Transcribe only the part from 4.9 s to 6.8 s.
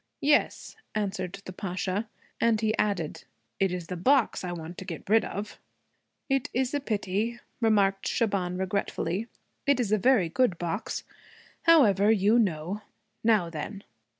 rid of.' 'It is a